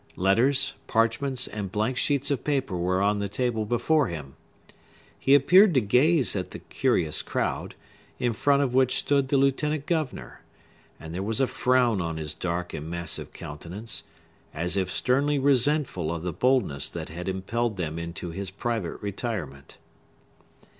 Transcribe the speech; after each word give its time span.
Letters, 0.15 0.73
parchments, 0.87 1.45
and 1.47 1.71
blank 1.71 1.95
sheets 1.95 2.31
of 2.31 2.43
paper 2.43 2.75
were 2.75 3.03
on 3.03 3.19
the 3.19 3.29
table 3.29 3.67
before 3.67 4.07
him. 4.07 4.35
He 5.19 5.35
appeared 5.35 5.75
to 5.75 5.79
gaze 5.79 6.35
at 6.35 6.49
the 6.49 6.57
curious 6.57 7.21
crowd, 7.21 7.75
in 8.17 8.33
front 8.33 8.63
of 8.63 8.73
which 8.73 8.97
stood 8.97 9.27
the 9.27 9.37
lieutenant 9.37 9.85
governor; 9.85 10.41
and 10.99 11.13
there 11.13 11.21
was 11.21 11.39
a 11.39 11.45
frown 11.45 12.01
on 12.01 12.17
his 12.17 12.33
dark 12.33 12.73
and 12.73 12.89
massive 12.89 13.31
countenance, 13.31 14.03
as 14.55 14.75
if 14.75 14.89
sternly 14.91 15.37
resentful 15.37 16.11
of 16.11 16.23
the 16.23 16.33
boldness 16.33 16.89
that 16.89 17.09
had 17.09 17.29
impelled 17.29 17.77
them 17.77 17.99
into 17.99 18.31
his 18.31 18.49
private 18.49 18.99
retirement. 19.03 19.77